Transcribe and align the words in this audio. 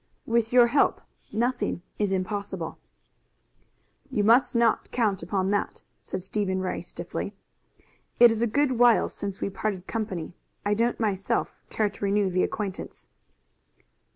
"With 0.25 0.51
your 0.51 0.65
help 0.65 0.99
nothing 1.31 1.83
is 1.99 2.11
impossible." 2.11 2.79
"You 4.09 4.23
must 4.23 4.55
not 4.55 4.89
count 4.89 5.21
upon 5.21 5.51
that," 5.51 5.83
said 5.99 6.23
Stephen 6.23 6.59
Ray 6.59 6.81
stiffly. 6.81 7.35
"It 8.19 8.31
is 8.31 8.41
a 8.41 8.47
good 8.47 8.79
while 8.79 9.09
since 9.09 9.41
we 9.41 9.51
parted 9.51 9.85
company. 9.85 10.33
I 10.65 10.73
don't 10.73 10.99
myself 10.99 11.53
care 11.69 11.91
to 11.91 12.03
renew 12.03 12.31
the 12.31 12.41
acquaintance." 12.41 13.09